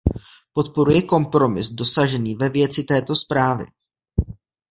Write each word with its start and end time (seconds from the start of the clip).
Podporuji 0.53 1.01
kompromis 1.01 1.69
dosažený 1.69 2.35
ve 2.35 2.49
věci 2.49 2.83
této 2.83 3.15
zprávy. 3.15 3.65